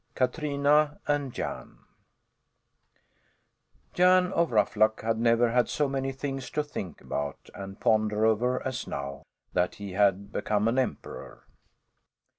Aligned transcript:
KATRINA 0.15 0.97
AND 1.07 1.31
JAN 1.31 1.77
Jan 3.93 4.33
of 4.33 4.51
Ruffluck 4.51 5.01
had 5.03 5.19
never 5.19 5.51
had 5.51 5.69
so 5.69 5.87
many 5.87 6.11
things 6.11 6.49
to 6.49 6.63
think 6.63 7.01
about 7.01 7.51
and 7.53 7.79
ponder 7.79 8.25
over 8.25 8.65
as 8.67 8.87
now, 8.87 9.21
that 9.53 9.75
he 9.75 9.91
had 9.91 10.31
become 10.31 10.67
an 10.67 10.79
emperor. 10.79 11.45